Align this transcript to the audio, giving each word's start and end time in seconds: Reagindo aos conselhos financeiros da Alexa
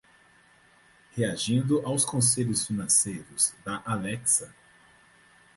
Reagindo 1.15 1.85
aos 1.85 2.03
conselhos 2.03 2.65
financeiros 2.65 3.53
da 3.63 3.83
Alexa 3.85 4.51